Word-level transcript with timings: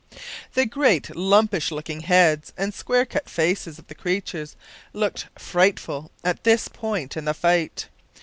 The 0.55 0.65
great 0.65 1.15
lumpish 1.15 1.69
looking 1.69 1.99
heads 1.99 2.53
and 2.57 2.73
square 2.73 3.05
cut 3.05 3.29
faces 3.29 3.77
of 3.77 3.85
the 3.85 3.93
creatures 3.93 4.55
looked 4.93 5.27
frightful 5.37 6.09
at 6.23 6.43
this 6.43 6.67
point 6.67 7.15
in 7.15 7.25
the 7.25 7.35
fight. 7.35 7.87